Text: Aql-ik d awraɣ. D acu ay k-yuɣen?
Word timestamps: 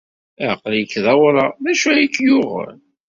Aql-ik 0.51 0.93
d 1.03 1.05
awraɣ. 1.13 1.51
D 1.63 1.65
acu 1.71 1.87
ay 1.91 2.07
k-yuɣen? 2.15 2.79